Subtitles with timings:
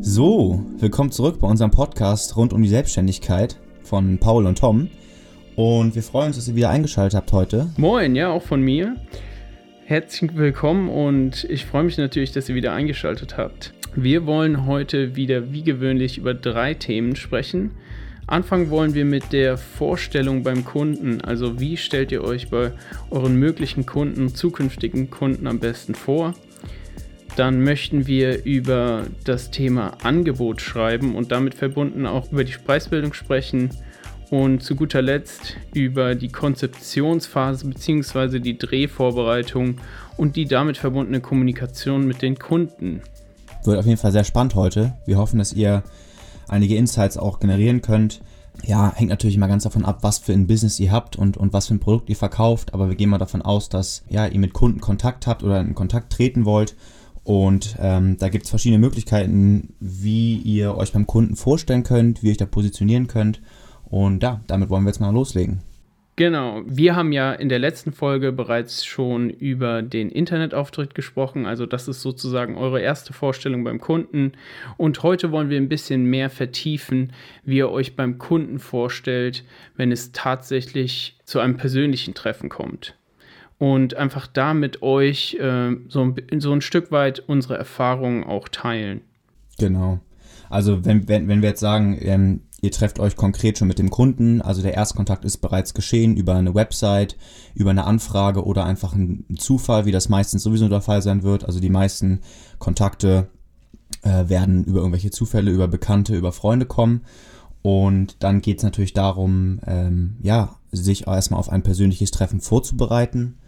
[0.00, 4.88] So, willkommen zurück bei unserem Podcast rund um die Selbstständigkeit von Paul und Tom.
[5.56, 7.70] Und wir freuen uns, dass ihr wieder eingeschaltet habt heute.
[7.76, 8.96] Moin, ja, auch von mir.
[9.84, 13.74] Herzlich willkommen und ich freue mich natürlich, dass ihr wieder eingeschaltet habt.
[13.94, 17.72] Wir wollen heute wieder wie gewöhnlich über drei Themen sprechen.
[18.26, 21.20] Anfangen wollen wir mit der Vorstellung beim Kunden.
[21.20, 22.72] Also wie stellt ihr euch bei
[23.10, 26.34] euren möglichen Kunden, zukünftigen Kunden am besten vor?
[27.36, 33.12] Dann möchten wir über das Thema Angebot schreiben und damit verbunden auch über die Preisbildung
[33.12, 33.70] sprechen
[34.30, 38.38] und zu guter Letzt über die Konzeptionsphase bzw.
[38.38, 39.78] die Drehvorbereitung
[40.16, 43.02] und die damit verbundene Kommunikation mit den Kunden.
[43.64, 44.94] Wird auf jeden Fall sehr spannend heute.
[45.04, 45.82] Wir hoffen, dass ihr
[46.46, 48.20] einige Insights auch generieren könnt.
[48.62, 51.52] Ja, hängt natürlich immer ganz davon ab, was für ein Business ihr habt und, und
[51.52, 52.72] was für ein Produkt ihr verkauft.
[52.72, 55.74] Aber wir gehen mal davon aus, dass ja, ihr mit Kunden Kontakt habt oder in
[55.74, 56.76] Kontakt treten wollt
[57.24, 62.26] und ähm, da gibt es verschiedene Möglichkeiten, wie ihr euch beim Kunden vorstellen könnt, wie
[62.26, 63.40] ihr euch da positionieren könnt.
[63.86, 65.62] Und ja, damit wollen wir jetzt mal loslegen.
[66.16, 71.66] Genau, wir haben ja in der letzten Folge bereits schon über den Internetauftritt gesprochen, also
[71.66, 74.30] das ist sozusagen eure erste Vorstellung beim Kunden
[74.76, 77.12] und heute wollen wir ein bisschen mehr vertiefen,
[77.44, 79.42] wie ihr euch beim Kunden vorstellt,
[79.76, 82.94] wenn es tatsächlich zu einem persönlichen Treffen kommt
[83.64, 88.46] und einfach da mit euch äh, so, ein, so ein Stück weit unsere Erfahrungen auch
[88.48, 89.00] teilen.
[89.58, 90.00] Genau.
[90.50, 93.88] Also wenn, wenn, wenn wir jetzt sagen, ähm, ihr trefft euch konkret schon mit dem
[93.88, 97.16] Kunden, also der Erstkontakt ist bereits geschehen über eine Website,
[97.54, 101.46] über eine Anfrage oder einfach ein Zufall, wie das meistens sowieso der Fall sein wird.
[101.46, 102.20] Also die meisten
[102.58, 103.28] Kontakte
[104.02, 107.00] äh, werden über irgendwelche Zufälle, über Bekannte, über Freunde kommen.
[107.62, 113.38] Und dann geht es natürlich darum, ähm, ja, sich erstmal auf ein persönliches Treffen vorzubereiten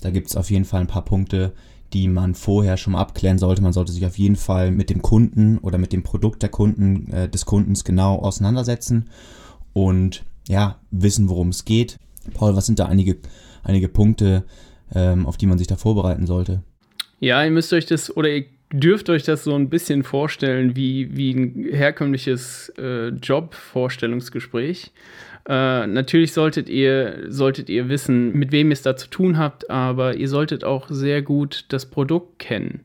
[0.00, 1.52] da gibt es auf jeden Fall ein paar Punkte,
[1.92, 3.62] die man vorher schon mal abklären sollte.
[3.62, 7.10] Man sollte sich auf jeden Fall mit dem Kunden oder mit dem Produkt der Kunden,
[7.12, 9.08] äh, des Kundens genau auseinandersetzen
[9.72, 11.98] und ja, wissen, worum es geht.
[12.34, 13.16] Paul, was sind da einige,
[13.62, 14.44] einige Punkte,
[14.94, 16.62] ähm, auf die man sich da vorbereiten sollte?
[17.20, 21.16] Ja, ihr müsst euch das oder ihr dürft euch das so ein bisschen vorstellen wie,
[21.16, 24.92] wie ein herkömmliches äh, Job-Vorstellungsgespräch.
[25.48, 29.70] Äh, natürlich solltet ihr, solltet ihr wissen, mit wem ihr es da zu tun habt,
[29.70, 32.80] aber ihr solltet auch sehr gut das Produkt kennen.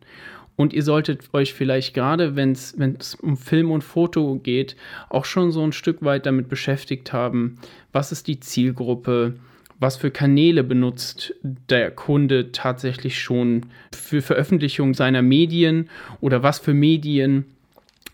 [0.55, 4.77] Und ihr solltet euch vielleicht gerade, wenn es um Film und Foto geht,
[5.09, 7.57] auch schon so ein Stück weit damit beschäftigt haben,
[7.91, 9.33] was ist die Zielgruppe,
[9.79, 15.89] was für Kanäle benutzt der Kunde tatsächlich schon für Veröffentlichung seiner Medien
[16.21, 17.45] oder was für Medien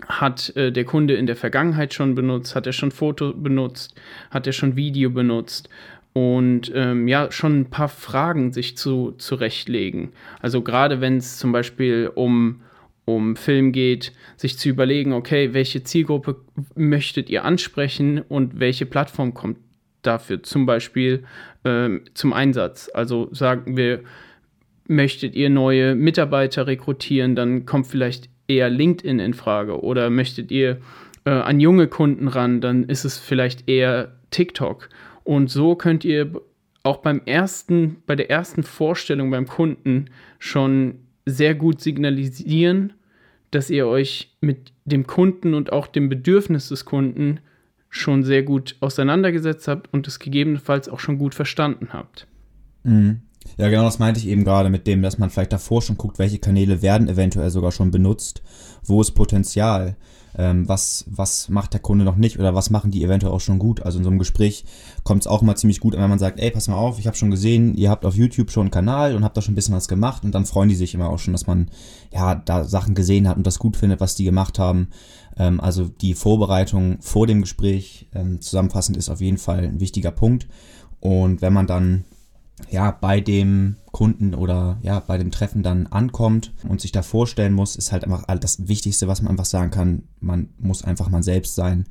[0.07, 3.99] hat äh, der Kunde in der Vergangenheit schon benutzt, hat er schon Foto benutzt,
[4.31, 5.69] hat er schon Video benutzt
[6.13, 10.11] und ähm, ja, schon ein paar Fragen sich zu, zurechtlegen.
[10.41, 12.61] Also gerade wenn es zum Beispiel um,
[13.05, 16.37] um Film geht, sich zu überlegen, okay, welche Zielgruppe
[16.75, 19.57] möchtet ihr ansprechen und welche Plattform kommt
[20.01, 21.25] dafür zum Beispiel
[21.65, 22.89] ähm, zum Einsatz.
[22.93, 24.03] Also sagen wir,
[24.87, 30.79] möchtet ihr neue Mitarbeiter rekrutieren, dann kommt vielleicht eher LinkedIn in Frage oder möchtet ihr
[31.25, 34.89] äh, an junge Kunden ran, dann ist es vielleicht eher TikTok.
[35.23, 36.41] Und so könnt ihr
[36.83, 40.05] auch beim ersten, bei der ersten Vorstellung beim Kunden
[40.39, 42.93] schon sehr gut signalisieren,
[43.51, 47.39] dass ihr euch mit dem Kunden und auch dem Bedürfnis des Kunden
[47.89, 52.27] schon sehr gut auseinandergesetzt habt und es gegebenenfalls auch schon gut verstanden habt.
[52.83, 53.21] Mhm.
[53.57, 56.19] Ja, genau das meinte ich eben gerade mit dem, dass man vielleicht davor schon guckt,
[56.19, 58.41] welche Kanäle werden eventuell sogar schon benutzt,
[58.83, 59.97] wo ist Potenzial,
[60.37, 63.59] ähm, was, was macht der Kunde noch nicht oder was machen die eventuell auch schon
[63.59, 63.81] gut.
[63.81, 64.63] Also in so einem Gespräch
[65.03, 67.17] kommt es auch mal ziemlich gut, wenn man sagt, ey, pass mal auf, ich habe
[67.17, 69.75] schon gesehen, ihr habt auf YouTube schon einen Kanal und habt da schon ein bisschen
[69.75, 71.69] was gemacht und dann freuen die sich immer auch schon, dass man
[72.13, 74.89] ja da Sachen gesehen hat und das gut findet, was die gemacht haben.
[75.37, 80.11] Ähm, also die Vorbereitung vor dem Gespräch ähm, zusammenfassend ist auf jeden Fall ein wichtiger
[80.11, 80.47] Punkt.
[81.01, 82.05] Und wenn man dann
[82.69, 87.53] ja, bei dem Kunden oder ja, bei dem Treffen dann ankommt und sich da vorstellen
[87.53, 90.03] muss, ist halt einfach das Wichtigste, was man einfach sagen kann.
[90.19, 91.85] Man muss einfach man selbst sein.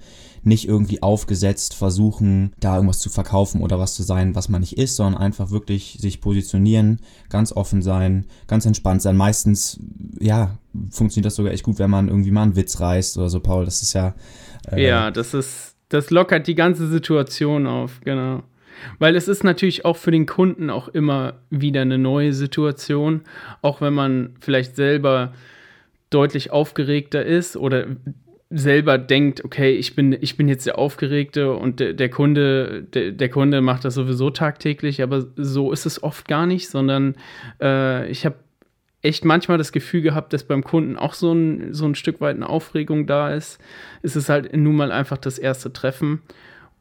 [0.44, 4.78] Nicht irgendwie aufgesetzt versuchen, da irgendwas zu verkaufen oder was zu sein, was man nicht
[4.78, 9.16] ist, sondern einfach wirklich sich positionieren, ganz offen sein, ganz entspannt sein.
[9.16, 9.80] Meistens,
[10.20, 10.58] ja,
[10.90, 13.64] funktioniert das sogar echt gut, wenn man irgendwie mal einen Witz reißt oder so, Paul.
[13.64, 14.14] Das ist ja.
[14.70, 18.44] Äh, ja, das ist, das lockert die ganze Situation auf, genau.
[18.98, 23.22] Weil es ist natürlich auch für den Kunden auch immer wieder eine neue Situation,
[23.62, 25.32] auch wenn man vielleicht selber
[26.10, 27.86] deutlich aufgeregter ist oder
[28.50, 33.12] selber denkt, okay, ich bin, ich bin jetzt der Aufgeregte und der, der Kunde, der,
[33.12, 37.14] der, Kunde macht das sowieso tagtäglich, aber so ist es oft gar nicht, sondern
[37.60, 38.36] äh, ich habe
[39.02, 42.36] echt manchmal das Gefühl gehabt, dass beim Kunden auch so ein, so ein Stück weit
[42.36, 43.60] eine Aufregung da ist.
[44.02, 46.22] Es ist halt nun mal einfach das erste Treffen.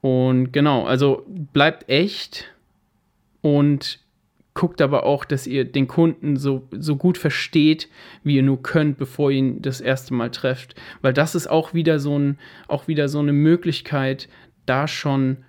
[0.08, 2.46] Und genau, also bleibt echt
[3.42, 4.00] und
[4.54, 7.90] guckt aber auch, dass ihr den Kunden so, so gut versteht,
[8.24, 10.76] wie ihr nur könnt, bevor ihr ihn das erste Mal trefft.
[11.02, 12.40] Weil das ist auch wieder so, ein,
[12.70, 14.30] auch wieder so eine Möglichkeit,
[14.66, 15.44] da schon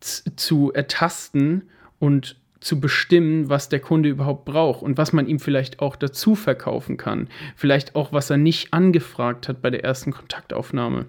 [0.00, 1.62] zu ertasten
[2.00, 6.34] und zu bestimmen, was der Kunde überhaupt braucht und was man ihm vielleicht auch dazu
[6.34, 7.28] verkaufen kann.
[7.54, 11.06] Vielleicht auch, was er nicht angefragt hat bei der ersten Kontaktaufnahme.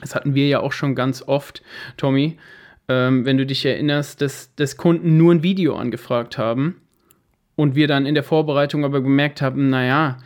[0.00, 1.62] Das hatten wir ja auch schon ganz oft,
[1.96, 2.36] Tommy,
[2.88, 6.80] ähm, wenn du dich erinnerst, dass, dass Kunden nur ein Video angefragt haben
[7.56, 10.18] und wir dann in der Vorbereitung aber gemerkt haben, naja,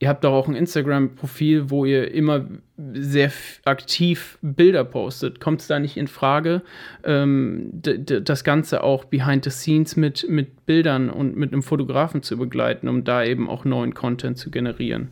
[0.00, 2.46] ihr habt doch auch ein Instagram-Profil, wo ihr immer
[2.94, 3.30] sehr
[3.64, 5.40] aktiv Bilder postet.
[5.40, 6.62] Kommt es da nicht in Frage,
[7.04, 12.38] ähm, das Ganze auch behind the scenes mit, mit Bildern und mit einem Fotografen zu
[12.38, 15.10] begleiten, um da eben auch neuen Content zu generieren?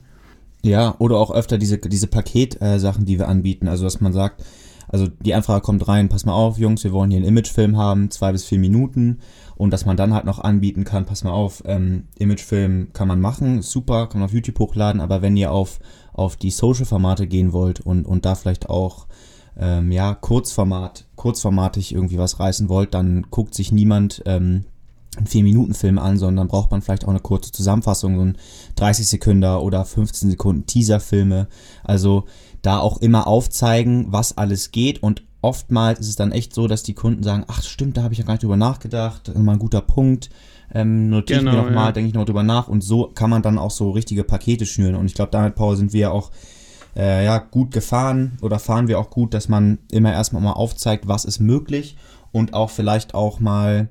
[0.65, 3.69] Ja, oder auch öfter diese, diese Paketsachen, äh, die wir anbieten.
[3.69, 4.43] Also, dass man sagt,
[4.89, 8.11] also die Anfrage kommt rein, pass mal auf, Jungs, wir wollen hier einen Imagefilm haben,
[8.11, 9.19] zwei bis vier Minuten
[9.57, 13.21] und dass man dann halt noch anbieten kann, pass mal auf, ähm, Imagefilm kann man
[13.21, 15.79] machen, super, kann man auf YouTube hochladen, aber wenn ihr auf,
[16.15, 19.07] auf die Social-Formate gehen wollt und, und da vielleicht auch
[19.59, 24.65] ähm, ja, Kurzformat, kurzformatig irgendwie was reißen wollt, dann guckt sich niemand ähm,
[25.19, 28.39] einen 4-Minuten-Film an, sondern braucht man vielleicht auch eine kurze Zusammenfassung, so ein
[28.77, 31.49] 30 Sekunden oder 15 Sekunden Teaser-Filme.
[31.85, 32.25] Also
[32.63, 36.83] da auch immer aufzeigen, was alles geht und oftmals ist es dann echt so, dass
[36.83, 39.59] die Kunden sagen, ach stimmt, da habe ich ja gar nicht drüber nachgedacht, mal ein
[39.59, 40.31] guter Punkt,
[40.75, 41.93] ähm, notiere genau, ich mir nochmal, ja.
[41.93, 44.97] denke ich noch drüber nach und so kann man dann auch so richtige Pakete schnüren
[44.97, 46.31] und ich glaube, damit, Paul, sind wir auch
[46.97, 51.07] äh, ja, gut gefahren oder fahren wir auch gut, dass man immer erstmal mal aufzeigt,
[51.07, 51.97] was ist möglich
[52.33, 53.89] und auch vielleicht auch mal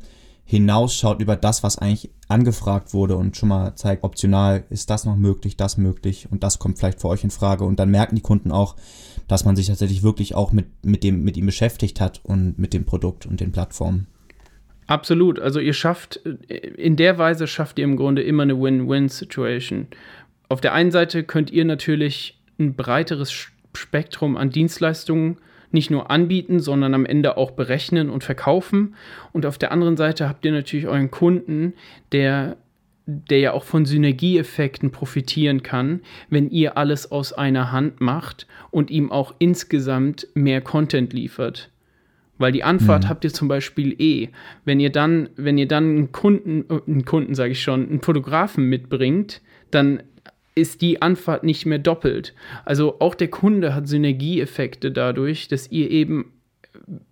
[0.49, 5.17] hinausschaut über das, was eigentlich angefragt wurde und schon mal zeigt, optional ist das noch
[5.17, 8.21] möglich, das möglich und das kommt vielleicht für euch in Frage und dann merken die
[8.21, 8.77] Kunden auch,
[9.27, 12.73] dass man sich tatsächlich wirklich auch mit, mit, dem, mit ihm beschäftigt hat und mit
[12.73, 14.07] dem Produkt und den Plattformen.
[14.87, 15.37] Absolut.
[15.37, 19.87] Also ihr schafft, in der Weise schafft ihr im Grunde immer eine Win-Win-Situation.
[20.47, 23.33] Auf der einen Seite könnt ihr natürlich ein breiteres
[23.73, 25.39] Spektrum an Dienstleistungen
[25.71, 28.95] nicht nur anbieten, sondern am Ende auch berechnen und verkaufen.
[29.33, 31.73] Und auf der anderen Seite habt ihr natürlich euren Kunden,
[32.11, 32.57] der
[33.07, 38.91] der ja auch von Synergieeffekten profitieren kann, wenn ihr alles aus einer Hand macht und
[38.91, 41.71] ihm auch insgesamt mehr Content liefert.
[42.37, 43.09] Weil die Anfahrt mhm.
[43.09, 44.29] habt ihr zum Beispiel eh.
[44.65, 48.01] Wenn ihr dann, wenn ihr dann einen Kunden, äh, einen Kunden sage ich schon, einen
[48.01, 49.41] Fotografen mitbringt,
[49.71, 50.03] dann
[50.57, 52.33] ist die Anfahrt nicht mehr doppelt.
[52.65, 56.33] Also auch der Kunde hat Synergieeffekte dadurch, dass ihr eben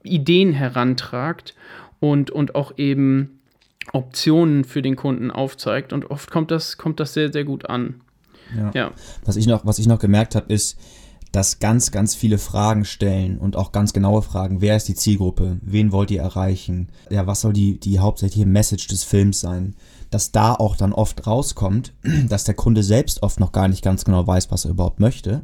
[0.04, 1.56] Ideen herantragt
[2.00, 3.40] und, und auch eben
[3.94, 8.02] Optionen für den Kunden aufzeigt und oft kommt das, kommt das sehr, sehr gut an.
[8.56, 8.72] Ja.
[8.74, 8.92] ja.
[9.24, 10.78] Was, ich noch, was ich noch gemerkt habe, ist,
[11.32, 14.62] dass ganz, ganz viele Fragen stellen und auch ganz genaue Fragen.
[14.62, 15.58] Wer ist die Zielgruppe?
[15.62, 16.88] Wen wollt ihr erreichen?
[17.10, 19.76] Ja, was soll die, die hauptsächliche Message des Films sein?
[20.16, 21.94] Dass da auch dann oft rauskommt,
[22.30, 25.42] dass der Kunde selbst oft noch gar nicht ganz genau weiß, was er überhaupt möchte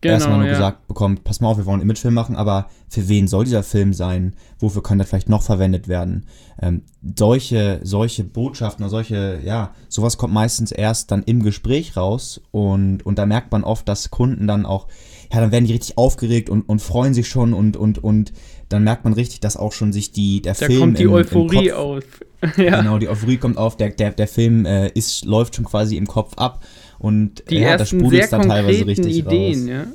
[0.00, 0.52] genau, erstmal nur ja.
[0.52, 3.62] gesagt bekommt, pass mal auf, wir wollen einen Imagefilm machen, aber für wen soll dieser
[3.62, 4.34] Film sein?
[4.58, 6.26] Wofür kann der vielleicht noch verwendet werden?
[6.60, 6.82] Ähm,
[7.16, 13.04] solche, solche Botschaften oder solche, ja, sowas kommt meistens erst dann im Gespräch raus und,
[13.04, 14.88] und da merkt man oft, dass Kunden dann auch,
[15.32, 18.32] ja, dann werden die richtig aufgeregt und, und freuen sich schon und, und, und
[18.68, 20.78] dann merkt man richtig, dass auch schon sich die, der da Film.
[20.78, 22.04] Da kommt die im, Euphorie im auf.
[22.56, 22.80] ja.
[22.80, 26.06] Genau, die Euphorie kommt auf, der, der, der Film äh, ist, läuft schon quasi im
[26.06, 26.64] Kopf ab
[26.98, 29.68] und die ja, ersten sehr dann teilweise richtig Ideen, raus.
[29.68, 29.86] ja.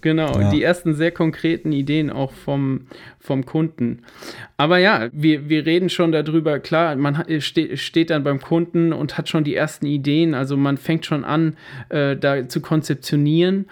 [0.00, 0.50] Genau, ja.
[0.50, 2.82] die ersten sehr konkreten Ideen auch vom,
[3.18, 4.02] vom Kunden.
[4.56, 9.18] Aber ja, wir, wir reden schon darüber, klar, man ste steht dann beim Kunden und
[9.18, 11.56] hat schon die ersten Ideen, also man fängt schon an,
[11.88, 13.66] äh, da zu konzeptionieren.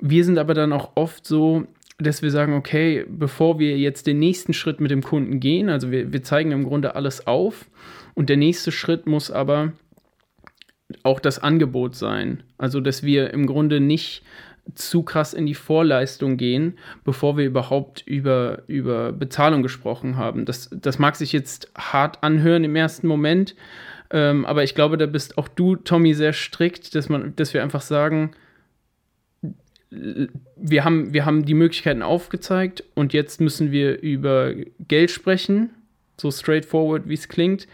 [0.00, 1.66] Wir sind aber dann auch oft so,
[1.98, 5.90] dass wir sagen, okay, bevor wir jetzt den nächsten Schritt mit dem Kunden gehen, also
[5.90, 7.68] wir, wir zeigen im Grunde alles auf
[8.14, 9.72] und der nächste Schritt muss aber
[11.02, 12.42] auch das Angebot sein.
[12.56, 14.22] Also, dass wir im Grunde nicht
[14.74, 20.44] zu krass in die Vorleistung gehen, bevor wir überhaupt über, über Bezahlung gesprochen haben.
[20.44, 23.54] Das, das mag sich jetzt hart anhören im ersten Moment,
[24.10, 27.62] ähm, aber ich glaube, da bist auch du, Tommy, sehr strikt, dass, man, dass wir
[27.62, 28.32] einfach sagen,
[29.90, 34.52] wir haben, wir haben die Möglichkeiten aufgezeigt und jetzt müssen wir über
[34.86, 35.70] Geld sprechen,
[36.20, 37.66] so straightforward, wie es klingt,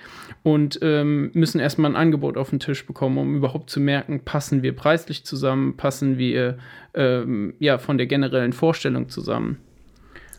[0.42, 4.62] und ähm, müssen erstmal ein Angebot auf den Tisch bekommen, um überhaupt zu merken, passen
[4.62, 6.59] wir preislich zusammen, passen wir
[6.92, 9.59] ähm, ja von der generellen Vorstellung zusammen.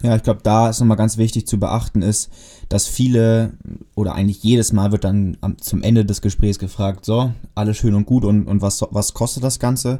[0.01, 2.29] Ja, ich glaube, da ist nochmal ganz wichtig zu beachten ist,
[2.69, 3.53] dass viele
[3.95, 7.95] oder eigentlich jedes Mal wird dann am, zum Ende des Gesprächs gefragt, so, alles schön
[7.95, 9.99] und gut und, und was, was kostet das Ganze?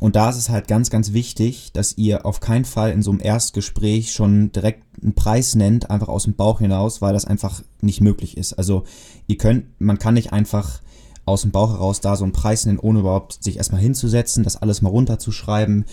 [0.00, 3.12] Und da ist es halt ganz, ganz wichtig, dass ihr auf keinen Fall in so
[3.12, 7.62] einem Erstgespräch schon direkt einen Preis nennt, einfach aus dem Bauch hinaus, weil das einfach
[7.80, 8.54] nicht möglich ist.
[8.54, 8.82] Also
[9.28, 10.80] ihr könnt, man kann nicht einfach
[11.24, 14.56] aus dem Bauch heraus da so einen Preis nennen, ohne überhaupt sich erstmal hinzusetzen, das
[14.56, 15.84] alles mal runterzuschreiben.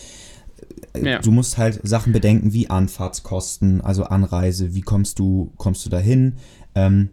[0.99, 1.19] Ja.
[1.19, 6.33] Du musst halt Sachen bedenken wie Anfahrtskosten, also Anreise, wie kommst du, kommst du dahin?
[6.75, 7.09] Ähm,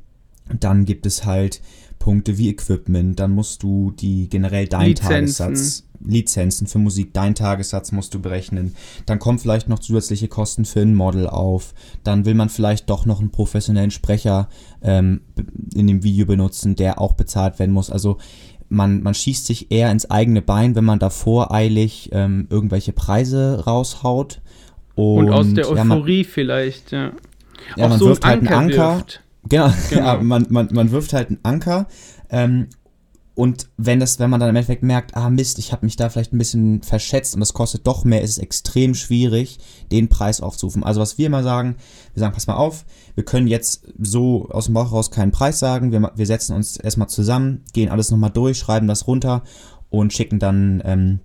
[0.61, 1.61] dann gibt es halt
[1.99, 7.91] Punkte wie Equipment, dann musst du die generell deinen Tagessatz, Lizenzen für Musik, deinen Tagessatz
[7.91, 8.75] musst du berechnen.
[9.07, 11.75] Dann kommen vielleicht noch zusätzliche Kosten für ein Model auf.
[12.05, 14.49] Dann will man vielleicht doch noch einen professionellen Sprecher
[14.83, 15.23] ähm,
[15.75, 17.91] in dem Video benutzen, der auch bezahlt werden muss.
[17.91, 18.19] Also
[18.69, 23.65] man, man schießt sich eher ins eigene Bein, wenn man davor eilig ähm, irgendwelche Preise
[23.67, 24.41] raushaut.
[24.95, 27.13] Und, und aus der Euphorie ja, man, vielleicht, ja.
[27.77, 28.97] Ja, auch man so wirft halt einen Anker.
[28.97, 29.23] Wirft.
[29.49, 30.05] Genau, genau.
[30.05, 31.87] Ja, man, man, man wirft halt einen Anker.
[32.31, 32.69] Ähm,
[33.37, 36.09] und wenn das, wenn man dann im Endeffekt merkt, ah Mist, ich habe mich da
[36.09, 39.59] vielleicht ein bisschen verschätzt und das kostet doch mehr, ist es extrem schwierig,
[39.93, 40.83] den Preis aufzurufen.
[40.83, 41.77] Also was wir immer sagen,
[42.15, 45.59] wir sagen, pass mal auf, wir können jetzt so aus dem Bauch raus keinen Preis
[45.59, 49.43] sagen, wir, wir setzen uns erstmal zusammen, gehen alles nochmal durch, schreiben das runter
[49.91, 51.21] und schicken dann ähm,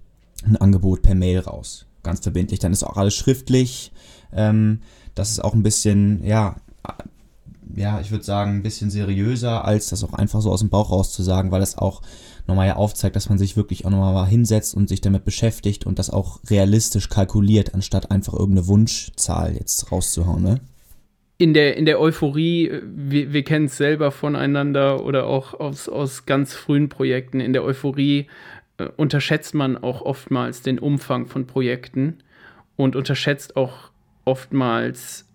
[0.45, 1.85] ein Angebot per Mail raus.
[2.03, 2.59] Ganz verbindlich.
[2.59, 3.93] Dann ist auch alles schriftlich.
[4.33, 4.81] Ähm,
[5.15, 6.57] das ist auch ein bisschen, ja,
[7.75, 10.91] ja, ich würde sagen, ein bisschen seriöser, als das auch einfach so aus dem Bauch
[10.91, 12.01] raus zu sagen, weil das auch
[12.47, 15.85] nochmal ja aufzeigt, dass man sich wirklich auch nochmal mal hinsetzt und sich damit beschäftigt
[15.85, 20.59] und das auch realistisch kalkuliert, anstatt einfach irgendeine Wunschzahl jetzt rauszuhauen, ne?
[21.37, 26.27] In der, in der Euphorie, wir, wir kennen es selber voneinander oder auch aus, aus
[26.27, 28.27] ganz frühen Projekten, in der Euphorie
[28.77, 32.19] äh, unterschätzt man auch oftmals den Umfang von Projekten
[32.75, 33.89] und unterschätzt auch
[34.23, 35.30] oftmals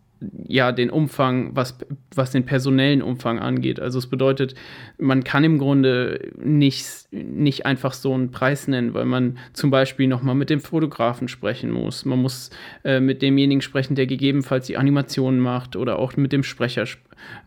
[0.47, 1.79] ja, den Umfang, was,
[2.15, 3.81] was den personellen Umfang angeht.
[3.81, 4.55] Also es bedeutet,
[4.99, 10.09] man kann im Grunde nicht, nicht einfach so einen Preis nennen, weil man zum Beispiel
[10.09, 12.05] nochmal mit dem Fotografen sprechen muss.
[12.05, 12.51] Man muss
[12.85, 16.87] äh, mit demjenigen sprechen, der gegebenenfalls die Animationen macht oder auch mit dem Sprecher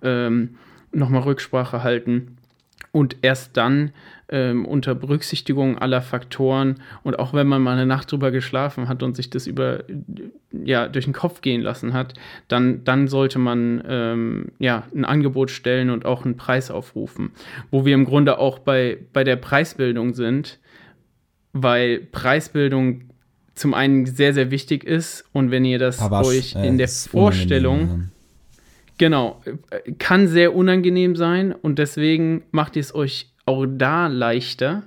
[0.03, 0.55] ähm,
[0.91, 2.38] nochmal Rücksprache halten.
[2.91, 3.91] Und erst dann
[4.29, 9.01] ähm, unter Berücksichtigung aller Faktoren und auch wenn man mal eine Nacht drüber geschlafen hat
[9.03, 9.83] und sich das über
[10.51, 12.13] ja durch den Kopf gehen lassen hat,
[12.47, 17.31] dann, dann sollte man ähm, ja ein Angebot stellen und auch einen Preis aufrufen.
[17.71, 20.59] Wo wir im Grunde auch bei, bei der Preisbildung sind,
[21.53, 23.09] weil Preisbildung
[23.55, 26.87] zum einen sehr, sehr wichtig ist und wenn ihr das Aber euch äh, in der
[26.87, 28.09] Vorstellung
[28.99, 29.41] Genau,
[29.97, 34.83] kann sehr unangenehm sein und deswegen macht ihr es euch auch da leichter,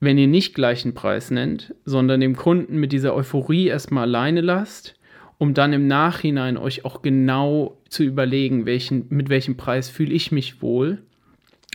[0.00, 4.96] wenn ihr nicht gleichen Preis nennt, sondern dem Kunden mit dieser Euphorie erstmal alleine lasst,
[5.38, 10.32] um dann im Nachhinein euch auch genau zu überlegen, welchen, mit welchem Preis fühle ich
[10.32, 10.98] mich wohl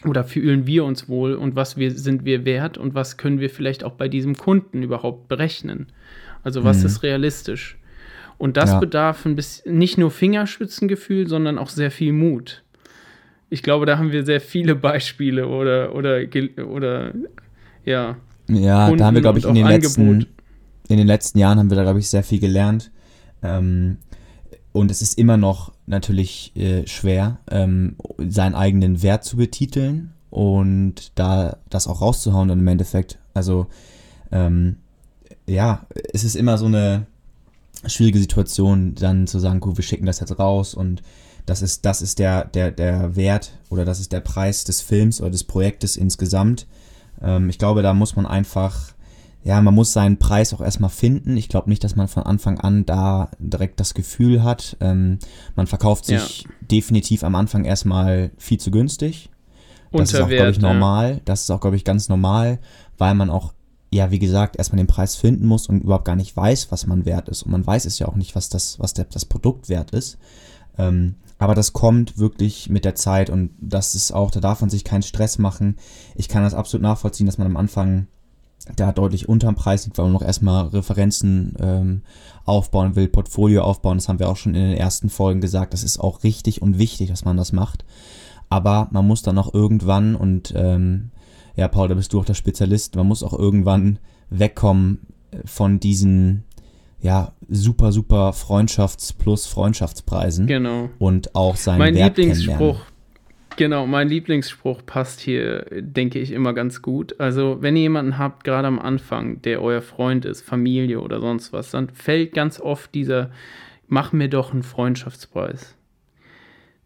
[0.06, 3.50] oder fühlen wir uns wohl und was wir, sind wir wert und was können wir
[3.50, 5.88] vielleicht auch bei diesem Kunden überhaupt berechnen.
[6.44, 6.88] Also was mhm.
[6.88, 7.77] ist realistisch.
[8.38, 8.80] Und das ja.
[8.80, 12.64] bedarf ein bisschen nicht nur Fingerspitzengefühl, sondern auch sehr viel Mut
[13.50, 16.22] ich glaube, da haben wir sehr viele Beispiele oder, oder,
[16.68, 17.14] oder
[17.86, 18.18] ja.
[18.50, 20.28] Ja, Kunden da haben wir, glaube ich, in den, letzten,
[20.88, 22.92] in den letzten Jahren haben wir da, glaube ich, sehr viel gelernt.
[23.42, 23.98] Ähm,
[24.72, 31.12] und es ist immer noch natürlich äh, schwer, ähm, seinen eigenen Wert zu betiteln und
[31.16, 33.18] da das auch rauszuhauen dann im Endeffekt.
[33.34, 33.68] Also,
[34.32, 34.78] ähm,
[35.46, 37.06] ja, es ist immer so eine
[37.86, 41.02] schwierige Situation, dann zu sagen, gut, wir schicken das jetzt raus und
[41.46, 45.22] das ist, das ist der, der, der Wert oder das ist der Preis des Films
[45.22, 46.68] oder des Projektes insgesamt.
[47.22, 48.94] Ähm, ich glaube, da muss man einfach,
[49.44, 51.38] ja, man muss seinen Preis auch erstmal finden.
[51.38, 54.76] Ich glaube nicht, dass man von Anfang an da direkt das Gefühl hat.
[54.82, 55.20] Ähm,
[55.56, 56.50] man verkauft sich ja.
[56.70, 59.30] definitiv am Anfang erstmal viel zu günstig.
[59.94, 61.22] Das ist auch, glaube ich, normal.
[61.24, 62.60] Das ist auch, glaube ich, ganz normal,
[62.98, 63.54] weil man auch
[63.90, 67.06] ja, wie gesagt, erstmal den Preis finden muss und überhaupt gar nicht weiß, was man
[67.06, 67.44] wert ist.
[67.44, 70.18] Und man weiß es ja auch nicht, was das, was der, das Produkt wert ist.
[70.78, 74.70] Ähm, aber das kommt wirklich mit der Zeit und das ist auch, da darf man
[74.70, 75.78] sich keinen Stress machen.
[76.16, 78.08] Ich kann das absolut nachvollziehen, dass man am Anfang
[78.76, 82.02] da deutlich unterm Preis liegt, weil man noch erstmal Referenzen ähm,
[82.46, 83.98] aufbauen will, Portfolio aufbauen.
[83.98, 85.74] Das haben wir auch schon in den ersten Folgen gesagt.
[85.74, 87.86] Das ist auch richtig und wichtig, dass man das macht.
[88.50, 91.12] Aber man muss dann auch irgendwann, und ähm,
[91.58, 94.00] ja, Paul, da bist du auch der Spezialist, man muss auch irgendwann
[94.30, 95.00] wegkommen
[95.44, 96.46] von diesen
[97.02, 100.48] ja, super, super Freundschafts- plus Freundschaftspreisen.
[100.48, 100.90] Genau.
[100.98, 102.80] Und auch seinen mein Wert Lieblingsspruch,
[103.56, 107.20] Genau, mein Lieblingsspruch passt hier, denke ich, immer ganz gut.
[107.20, 111.54] Also, wenn ihr jemanden habt, gerade am Anfang, der euer Freund ist, Familie oder sonst
[111.54, 113.32] was, dann fällt ganz oft dieser
[113.88, 115.76] mach mir doch einen Freundschaftspreis.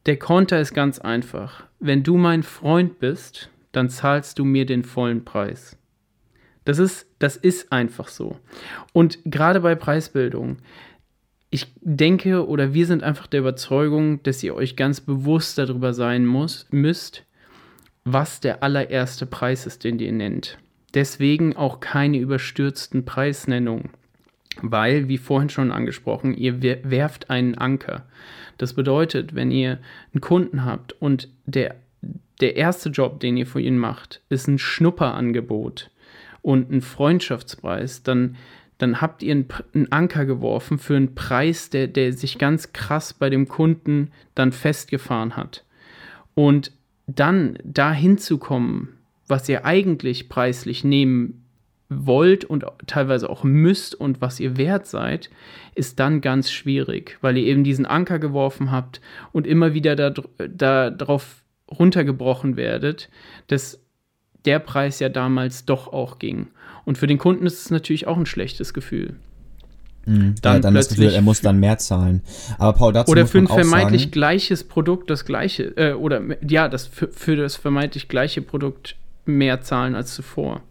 [0.05, 1.63] Der Konter ist ganz einfach.
[1.79, 5.77] Wenn du mein Freund bist, dann zahlst du mir den vollen Preis.
[6.65, 8.37] Das ist, das ist einfach so.
[8.93, 10.57] Und gerade bei Preisbildung,
[11.49, 16.25] ich denke oder wir sind einfach der Überzeugung, dass ihr euch ganz bewusst darüber sein
[16.25, 17.23] muss, müsst,
[18.03, 20.57] was der allererste Preis ist, den ihr nennt.
[20.93, 23.89] Deswegen auch keine überstürzten Preisnennungen.
[24.61, 28.05] Weil, wie vorhin schon angesprochen, ihr werft einen Anker.
[28.57, 29.79] Das bedeutet, wenn ihr
[30.13, 31.75] einen Kunden habt und der,
[32.41, 35.91] der erste Job, den ihr für ihn macht, ist ein Schnupperangebot
[36.41, 38.35] und ein Freundschaftspreis, dann,
[38.77, 43.13] dann habt ihr einen, einen Anker geworfen für einen Preis, der, der sich ganz krass
[43.13, 45.63] bei dem Kunden dann festgefahren hat.
[46.33, 46.71] Und
[47.05, 51.45] dann dahin zu kommen, was ihr eigentlich preislich nehmen
[51.89, 55.29] wollt und teilweise auch müsst und was ihr wert seid,
[55.75, 59.01] ist dann ganz schwierig, weil ihr eben diesen Anker geworfen habt
[59.33, 60.89] und immer wieder darauf da
[61.71, 63.09] runtergebrochen werdet,
[63.47, 63.79] dass
[64.45, 66.47] der Preis ja damals doch auch ging.
[66.85, 69.15] Und für den Kunden ist es natürlich auch ein schlechtes Gefühl.
[70.05, 72.21] Mhm, dann, ja, dann das Gefühl, er muss dann mehr zahlen.
[72.57, 76.67] Aber Paul, dazu Oder für ein vermeintlich sagen, gleiches Produkt das gleiche, äh, oder ja,
[76.67, 80.61] das für, für das vermeintlich gleiche Produkt mehr zahlen als zuvor.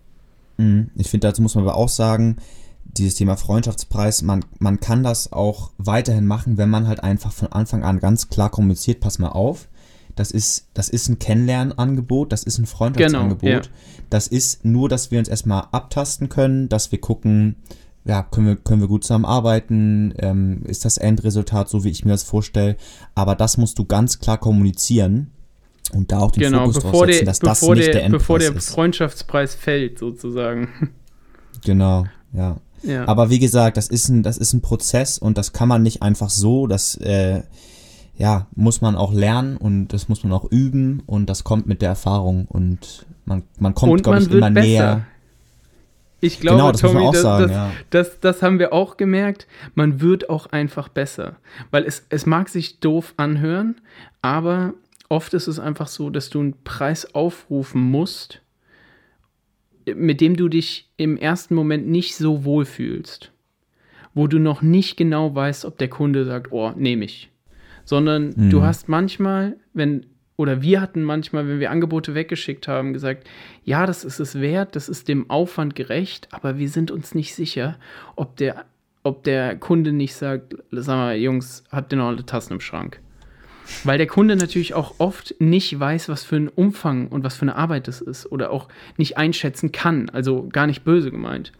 [0.56, 2.38] Mhm, ich finde, dazu muss man aber auch sagen,
[2.84, 7.52] dieses Thema Freundschaftspreis, man, man kann das auch weiterhin machen, wenn man halt einfach von
[7.52, 9.68] Anfang an ganz klar kommuniziert, pass mal auf,
[10.20, 13.40] das ist, das ist ein Kennenlernangebot, das ist ein Freundschaftsangebot.
[13.40, 13.62] Genau, ja.
[14.10, 17.56] Das ist nur, dass wir uns erstmal abtasten können, dass wir gucken,
[18.04, 22.10] ja, können wir, können wir gut zusammenarbeiten, ähm, ist das Endresultat so, wie ich mir
[22.10, 22.76] das vorstelle.
[23.14, 25.30] Aber das musst du ganz klar kommunizieren
[25.94, 28.38] und da auch den genau, Fokus drauf setzen, dass das nicht der, der Endpreis Bevor
[28.40, 28.70] der ist.
[28.70, 30.68] Freundschaftspreis fällt, sozusagen.
[31.62, 32.56] Genau, ja.
[32.82, 33.06] ja.
[33.06, 36.00] Aber wie gesagt, das ist, ein, das ist ein Prozess und das kann man nicht
[36.00, 37.42] einfach so, das äh,
[38.20, 41.80] ja, muss man auch lernen und das muss man auch üben und das kommt mit
[41.80, 44.66] der Erfahrung und man, man kommt, glaube ich, immer besser.
[44.68, 45.06] näher
[46.20, 47.72] ich glaube, genau, das Tommy, das, sagen, das, ja.
[47.88, 49.46] das, das, haben wir auch gemerkt.
[49.74, 51.36] Man wird auch einfach besser.
[51.70, 53.80] Weil es, es mag sich doof anhören,
[54.20, 54.74] aber
[55.08, 58.42] oft ist es einfach so, dass du einen Preis aufrufen musst,
[59.86, 63.32] mit dem du dich im ersten Moment nicht so wohl fühlst.
[64.12, 67.30] Wo du noch nicht genau weißt, ob der Kunde sagt, oh, nehme ich.
[67.90, 68.50] Sondern mhm.
[68.50, 73.28] du hast manchmal, wenn oder wir hatten manchmal, wenn wir Angebote weggeschickt haben, gesagt,
[73.64, 77.34] ja, das ist es wert, das ist dem Aufwand gerecht, aber wir sind uns nicht
[77.34, 77.78] sicher,
[78.14, 78.64] ob der,
[79.02, 83.00] ob der Kunde nicht sagt, sag mal, Jungs, habt ihr noch alle Tassen im Schrank?
[83.82, 87.42] Weil der Kunde natürlich auch oft nicht weiß, was für ein Umfang und was für
[87.42, 91.50] eine Arbeit das ist oder auch nicht einschätzen kann, also gar nicht böse gemeint.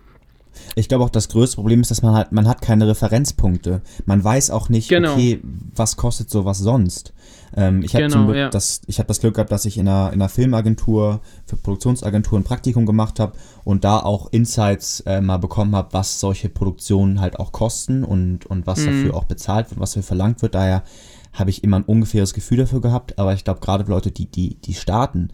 [0.75, 3.83] Ich glaube auch, das größte Problem ist, dass man halt, man hat keine Referenzpunkte.
[4.07, 5.13] Man weiß auch nicht, genau.
[5.13, 5.41] okay,
[5.75, 7.13] was kostet sowas sonst.
[7.57, 8.49] Ähm, ich habe genau, ja.
[8.49, 12.39] das, ich hab das Glück gehabt, dass ich in einer, in einer Filmagentur, für Produktionsagentur
[12.39, 13.33] ein Praktikum gemacht habe
[13.65, 18.47] und da auch Insights äh, mal bekommen habe, was solche Produktionen halt auch kosten und,
[18.47, 18.87] und was mhm.
[18.87, 20.55] dafür auch bezahlt wird, was dafür verlangt wird.
[20.55, 20.85] Daher
[21.33, 24.57] habe ich immer ein ungefähres Gefühl dafür gehabt, aber ich glaube, gerade Leute, die, die,
[24.57, 25.29] die starten,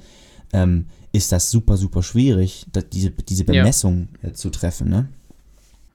[0.52, 4.28] ähm, ist das super, super schwierig, diese, diese Bemessung ja.
[4.28, 5.08] Äh, zu treffen, ne?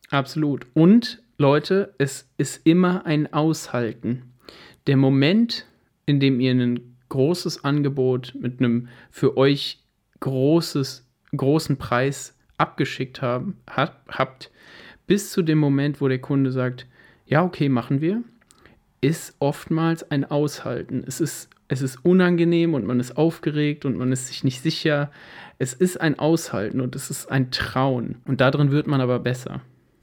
[0.10, 0.66] Absolut.
[0.74, 4.34] Und Leute, es ist immer ein Aushalten.
[4.88, 5.66] Der Moment,
[6.06, 9.80] in dem ihr ein großes Angebot mit einem für euch
[10.20, 14.52] großes, großen Preis abgeschickt haben, hat, habt,
[15.08, 16.88] bis zu dem Moment, wo der Kunde sagt,
[17.26, 18.24] ja, okay, machen wir,
[19.02, 21.04] ist oftmals ein Aushalten.
[21.06, 25.10] Es ist, es ist unangenehm und man ist aufgeregt und man ist sich nicht sicher.
[25.58, 28.18] Es ist ein Aushalten und es ist ein Trauen.
[28.26, 29.62] Und darin wird man aber besser.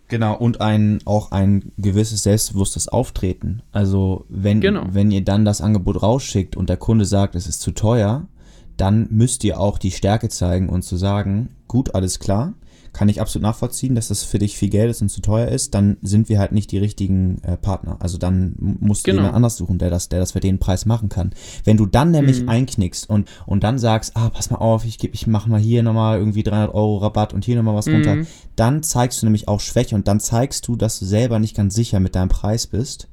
[0.09, 3.61] Genau, und ein, auch ein gewisses selbstbewusstes Auftreten.
[3.71, 4.87] Also, wenn, genau.
[4.93, 8.27] wenn ihr dann das Angebot rausschickt und der Kunde sagt, es ist zu teuer,
[8.79, 12.55] dann müsst ihr auch die Stärke zeigen und zu sagen, gut, alles klar,
[12.93, 15.75] kann ich absolut nachvollziehen, dass das für dich viel Geld ist und zu teuer ist,
[15.75, 17.97] dann sind wir halt nicht die richtigen äh, Partner.
[18.01, 19.23] Also dann musst du genau.
[19.23, 21.31] jemand anders suchen, der das, der das für den Preis machen kann.
[21.65, 22.49] Wenn du dann nämlich mhm.
[22.49, 25.83] einknickst und, und dann sagst, ah, pass mal auf, ich, geb, ich mache mal hier
[25.83, 27.95] nochmal irgendwie 300 Euro Rabatt und hier nochmal was mhm.
[27.95, 28.17] runter,
[28.57, 31.75] dann zeigst du nämlich auch Schwäche und dann zeigst du, dass du selber nicht ganz
[31.75, 33.09] sicher mit deinem Preis bist.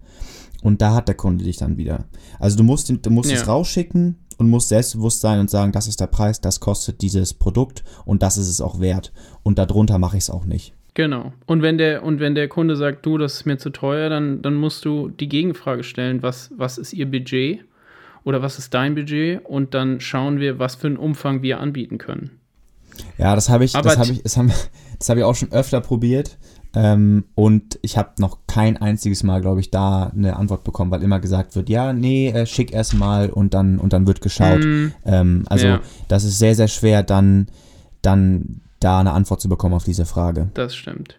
[0.64, 2.06] Und da hat der Kunde dich dann wieder.
[2.40, 3.38] Also du musst, du musst ja.
[3.38, 7.34] es rausschicken, und muss selbstbewusst sein und sagen, das ist der Preis, das kostet dieses
[7.34, 9.12] Produkt und das ist es auch wert.
[9.44, 10.74] Und darunter mache ich es auch nicht.
[10.96, 11.34] Genau.
[11.46, 14.42] Und wenn der, und wenn der Kunde sagt, du, das ist mir zu teuer, dann,
[14.42, 17.66] dann musst du die Gegenfrage stellen, was, was ist ihr Budget
[18.24, 19.46] oder was ist dein Budget?
[19.46, 22.40] Und dann schauen wir, was für einen Umfang wir anbieten können.
[23.18, 24.38] Ja, das habe ich, das habe ich, das
[25.10, 26.38] habe ich auch schon öfter probiert.
[26.76, 31.04] Ähm, und ich habe noch kein einziges Mal, glaube ich, da eine Antwort bekommen, weil
[31.04, 34.64] immer gesagt wird, ja, nee, äh, schick erst mal und dann, und dann wird geschaut.
[34.64, 35.82] Mm, Ähm, also Ja.
[36.10, 37.48] das ist sehr, sehr schwer, dann,
[38.02, 40.50] dann da eine Antwort zu bekommen auf diese Frage.
[40.54, 41.18] Das stimmt.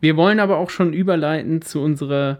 [0.00, 2.38] Wir wollen aber auch schon überleiten zu unserer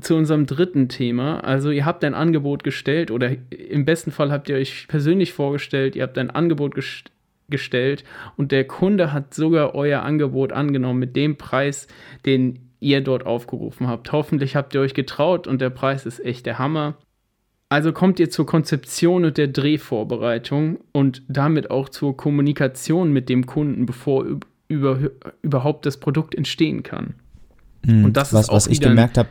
[0.00, 1.38] zu unserem dritten Thema.
[1.44, 5.94] Also ihr habt ein Angebot gestellt oder im besten Fall habt ihr euch persönlich vorgestellt,
[5.94, 7.04] ihr habt ein Angebot ges
[7.48, 8.04] gestellt
[8.36, 11.86] und der Kunde hat sogar euer Angebot angenommen mit dem Preis,
[12.24, 14.12] den ihr dort aufgerufen habt.
[14.12, 16.96] Hoffentlich habt ihr euch getraut und der Preis ist echt der Hammer.
[17.68, 23.46] Also kommt ihr zur Konzeption und der Drehvorbereitung und damit auch zur Kommunikation mit dem
[23.46, 24.98] Kunden, bevor üb- über,
[25.42, 27.14] überhaupt das Produkt entstehen kann.
[27.84, 28.04] Mhm.
[28.04, 29.28] Und das ist was, was auch ich wieder ein- gemerkt habe,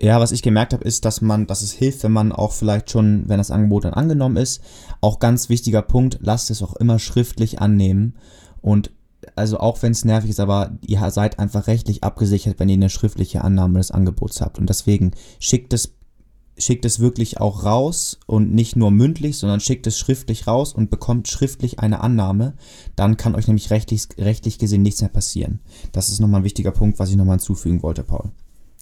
[0.00, 2.90] ja, was ich gemerkt habe, ist, dass man, dass es hilft, wenn man auch vielleicht
[2.90, 4.60] schon, wenn das Angebot dann angenommen ist,
[5.00, 8.14] auch ganz wichtiger Punkt, lasst es auch immer schriftlich annehmen
[8.60, 8.90] und
[9.36, 12.90] also auch wenn es nervig ist, aber ihr seid einfach rechtlich abgesichert, wenn ihr eine
[12.90, 15.94] schriftliche Annahme des Angebots habt und deswegen schickt es
[16.56, 20.90] schickt es wirklich auch raus und nicht nur mündlich, sondern schickt es schriftlich raus und
[20.90, 22.54] bekommt schriftlich eine Annahme,
[22.94, 25.60] dann kann euch nämlich rechtlich, rechtlich gesehen nichts mehr passieren.
[25.90, 28.30] Das ist nochmal ein wichtiger Punkt, was ich nochmal hinzufügen wollte, Paul.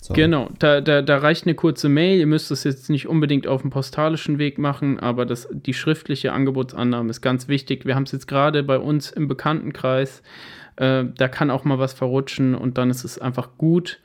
[0.03, 0.15] So.
[0.15, 2.19] Genau, da, da, da reicht eine kurze Mail.
[2.19, 6.33] Ihr müsst es jetzt nicht unbedingt auf dem postalischen Weg machen, aber das, die schriftliche
[6.33, 7.87] Angebotsannahme ist ganz wichtig.
[7.87, 10.25] Wir haben es jetzt gerade bei uns im Bekanntenkreis.
[10.75, 14.01] Äh, da kann auch mal was verrutschen und dann ist es einfach gut,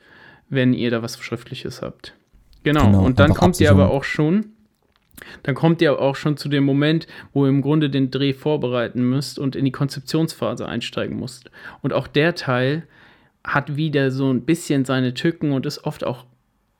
[0.49, 2.13] wenn ihr da was Schriftliches habt.
[2.61, 4.51] Genau, Genau, und dann kommt ihr aber auch schon.
[5.41, 9.01] Dann kommt ihr auch schon zu dem Moment, wo ihr im Grunde den Dreh vorbereiten
[9.01, 11.49] müsst und in die Konzeptionsphase einsteigen müsst.
[11.81, 12.83] Und auch der Teil
[13.47, 16.25] hat wieder so ein bisschen seine Tücken und ist oft auch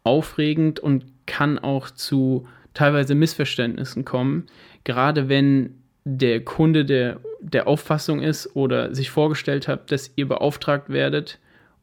[0.04, 4.46] aufregend und kann auch zu teilweise Missverständnissen kommen,
[4.84, 10.90] gerade wenn der Kunde der, der Auffassung ist oder sich vorgestellt hat, dass ihr beauftragt
[10.90, 11.40] werdet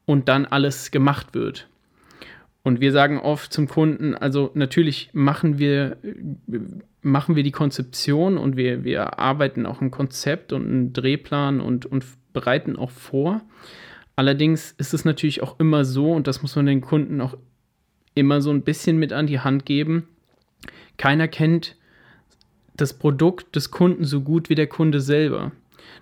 [0.06, 1.66] und dann alles gemacht wird.
[2.62, 5.98] Und wir sagen oft zum Kunden, also natürlich machen wir,
[7.02, 11.84] machen wir die Konzeption und wir, wir arbeiten auch ein Konzept und einen Drehplan und,
[11.84, 13.42] und bereiten auch vor.
[14.16, 17.37] Allerdings ist es natürlich auch immer so, und das muss man den Kunden auch
[18.14, 20.09] immer so ein bisschen mit an die Hand geben,
[20.96, 21.77] keiner kennt
[22.77, 25.53] das Produkt des Kunden so gut wie der Kunde selber.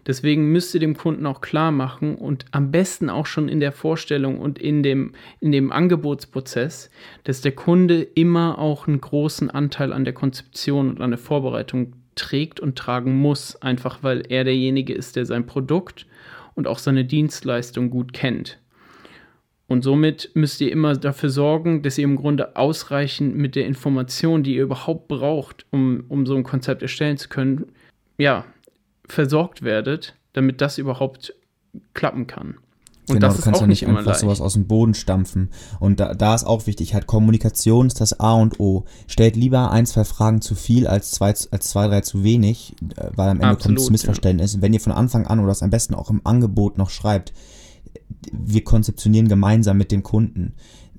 [0.07, 3.72] Deswegen müsst ihr dem Kunden auch klar machen und am besten auch schon in der
[3.72, 6.90] Vorstellung und in dem, in dem Angebotsprozess,
[7.25, 11.92] dass der Kunde immer auch einen großen Anteil an der Konzeption und an der Vorbereitung
[12.14, 16.07] trägt und tragen muss, einfach weil er derjenige ist, der sein Produkt
[16.54, 18.58] und auch seine Dienstleistung gut kennt.
[19.66, 24.42] Und somit müsst ihr immer dafür sorgen, dass ihr im Grunde ausreichend mit der Information,
[24.42, 27.72] die ihr überhaupt braucht, um, um so ein Konzept erstellen zu können,
[28.18, 28.44] ja,
[29.06, 31.34] versorgt werdet, damit das überhaupt
[31.94, 32.58] klappen kann.
[33.08, 34.20] Und genau, das du kannst ja nicht nicht einfach leicht.
[34.20, 35.50] sowas aus dem Boden stampfen.
[35.80, 38.84] Und da, da ist auch wichtig, halt Kommunikation ist das A und O.
[39.08, 43.08] Stellt lieber ein, zwei Fragen zu viel als zwei, als zwei drei zu wenig, äh,
[43.16, 43.86] weil am Ende kommt Absolut, es ja.
[43.86, 44.62] zu Missverständnissen.
[44.62, 47.32] Wenn ihr von Anfang an oder das am besten auch im Angebot noch schreibt,
[48.30, 50.54] wir konzeptionieren gemeinsam mit dem Kunden,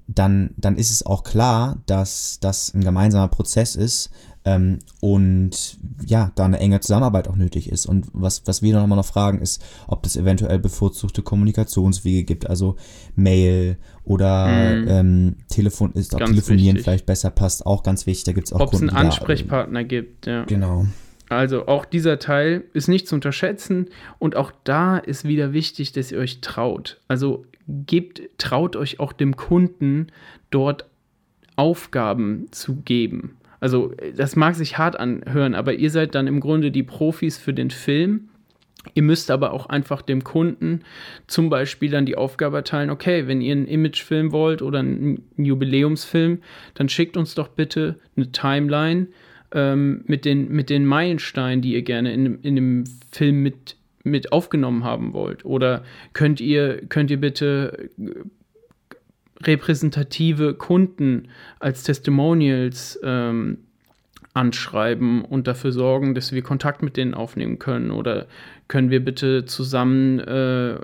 [0.08, 4.10] dann, dann ist es auch klar, dass das ein gemeinsamer Prozess ist
[4.46, 7.86] ähm, und ja, da eine enge Zusammenarbeit auch nötig ist.
[7.86, 12.50] Und was, was wir noch mal noch fragen, ist, ob es eventuell bevorzugte Kommunikationswege gibt,
[12.50, 12.76] also
[13.16, 14.88] Mail oder Mhm.
[14.90, 16.84] ähm, Telefon, ist auch Ganz Telefonieren wichtig.
[16.84, 18.26] vielleicht besser passt, auch ganz wichtig.
[18.26, 20.44] Da gibt es auch Ob es einen Kunden, die da- Ansprechpartner gibt, ja.
[20.46, 20.86] Genau.
[21.30, 23.88] Also auch dieser Teil ist nicht zu unterschätzen
[24.20, 27.00] und auch da ist wieder wichtig, dass ihr euch traut.
[27.08, 30.08] Also gebt, traut euch auch dem Kunden
[30.50, 30.86] dort
[31.56, 33.38] Aufgaben zu geben.
[33.60, 37.54] Also das mag sich hart anhören, aber ihr seid dann im Grunde die Profis für
[37.54, 38.30] den Film.
[38.94, 40.82] Ihr müsst aber auch einfach dem Kunden
[41.28, 46.40] zum Beispiel dann die Aufgabe erteilen, okay, wenn ihr einen Imagefilm wollt oder einen Jubiläumsfilm,
[46.74, 49.08] dann schickt uns doch bitte eine Timeline
[49.54, 54.32] ähm, mit, den, mit den Meilensteinen, die ihr gerne in, in dem Film mit, mit
[54.32, 55.46] aufgenommen haben wollt.
[55.46, 58.12] Oder könnt ihr, könnt ihr bitte äh,
[59.46, 63.60] repräsentative Kunden als Testimonials ähm,
[64.34, 68.28] anschreiben und dafür sorgen, dass wir Kontakt mit denen aufnehmen können oder
[68.68, 70.78] können wir bitte zusammen äh,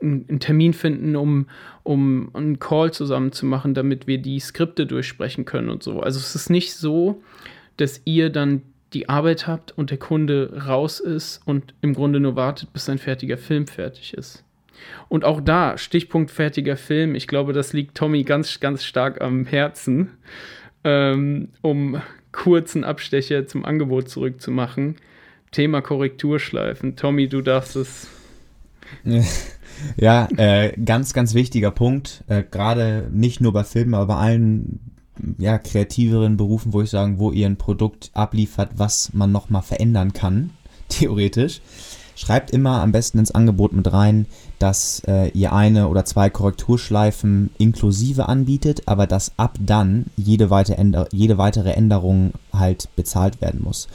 [0.00, 1.48] einen Termin finden, um,
[1.82, 6.00] um einen Call zusammen zu machen, damit wir die Skripte durchsprechen können und so.
[6.00, 7.22] Also es ist nicht so,
[7.76, 12.36] dass ihr dann die Arbeit habt und der Kunde raus ist und im Grunde nur
[12.36, 14.44] wartet, bis ein fertiger Film fertig ist.
[15.08, 19.46] Und auch da, Stichpunkt fertiger Film, ich glaube, das liegt Tommy ganz, ganz stark am
[19.46, 20.10] Herzen,
[20.84, 22.00] ähm, um
[22.32, 24.96] kurzen Abstecher zum Angebot zurückzumachen.
[25.50, 26.96] Thema Korrekturschleifen.
[26.96, 28.08] Tommy, du darfst es.
[29.98, 32.24] Ja, äh, ganz, ganz wichtiger Punkt.
[32.28, 34.95] Äh, Gerade nicht nur bei Filmen, aber bei allen
[35.38, 40.12] ja, kreativeren Berufen, wo ich sagen, wo ihr ein Produkt abliefert, was man nochmal verändern
[40.12, 40.50] kann,
[40.88, 41.60] theoretisch.
[42.18, 44.24] Schreibt immer am besten ins Angebot mit rein,
[44.58, 50.78] dass äh, ihr eine oder zwei Korrekturschleifen inklusive anbietet, aber dass ab dann jede, weite
[50.78, 53.86] Änder jede weitere Änderung halt bezahlt werden muss.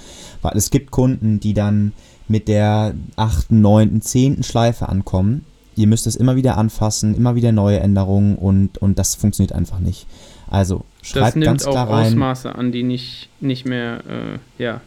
[0.44, 1.94] Weil es gibt Kunden, die dann
[2.28, 4.44] mit der 8., 9., 10.
[4.44, 5.46] Schleife ankommen.
[5.76, 9.80] Ihr müsst es immer wieder anfassen, immer wieder neue Änderungen und, und das funktioniert einfach
[9.80, 10.06] nicht.
[10.52, 12.08] Also schreibt das nimmt ganz klar auch rein.
[12.08, 14.82] Ausmaße an, die nicht, nicht mehr, äh, ja,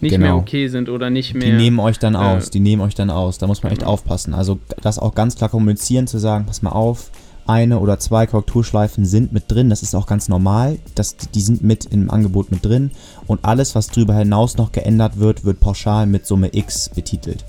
[0.00, 0.24] nicht Genau.
[0.24, 1.44] mehr okay sind oder nicht mehr.
[1.44, 3.38] Die nehmen euch dann äh, aus, die nehmen euch dann aus.
[3.38, 3.92] Da muss man echt genau.
[3.92, 4.32] aufpassen.
[4.32, 7.10] Also das auch ganz klar kommunizieren, zu sagen, pass mal auf,
[7.46, 9.70] eine oder zwei Korrekturschleifen sind mit drin.
[9.70, 10.78] Das ist auch ganz normal.
[10.94, 12.92] Das, die sind mit im Angebot mit drin.
[13.26, 17.44] Und alles, was darüber hinaus noch geändert wird, wird pauschal mit Summe X betitelt.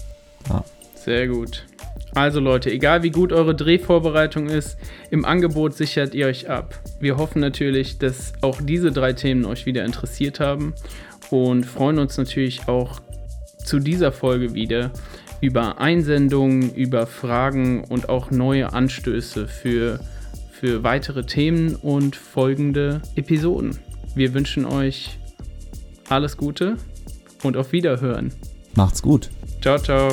[0.49, 0.63] Ja.
[0.95, 1.65] Sehr gut.
[2.15, 4.77] Also Leute, egal wie gut eure Drehvorbereitung ist,
[5.09, 6.79] im Angebot sichert ihr euch ab.
[6.99, 10.73] Wir hoffen natürlich, dass auch diese drei Themen euch wieder interessiert haben
[11.31, 13.01] und freuen uns natürlich auch
[13.65, 14.91] zu dieser Folge wieder
[15.41, 19.99] über Einsendungen, über Fragen und auch neue Anstöße für,
[20.51, 23.77] für weitere Themen und folgende Episoden.
[24.15, 25.17] Wir wünschen euch
[26.07, 26.77] alles Gute
[27.43, 28.31] und auf Wiederhören.
[28.75, 29.29] Macht's gut.
[29.61, 30.09] Ciao, ciao.